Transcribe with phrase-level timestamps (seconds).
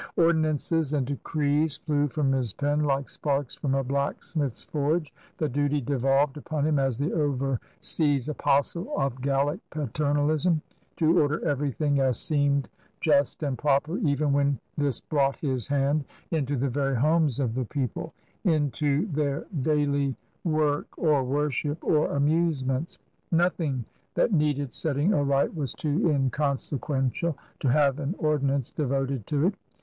[0.15, 5.13] Ordinances and decrees flew from his pen like sparks from a blacksmith's forge.
[5.37, 10.63] The duty devolved upon him as the overseas apostle of Gallic paternalism
[10.97, 12.67] to ^' order everything as seemed
[12.99, 16.37] just and proper,'' even when this brought his hand THE AGE OF LOUIS QUATORZE e»
[16.37, 18.13] into the very homes of the people,
[18.43, 22.97] into their daily work or worship or amusements.
[23.31, 29.53] Nothing that needed setting aright was too inconsequential to have an ordinance devoted to it.